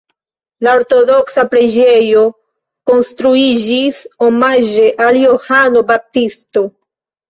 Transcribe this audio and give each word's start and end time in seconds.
La 0.67 0.71
ortodoksa 0.77 1.45
preĝejo 1.51 2.25
konstruiĝis 2.93 4.03
omaĝe 4.33 4.93
al 5.09 5.25
Johano 5.29 5.89
Baptisto. 5.97 6.71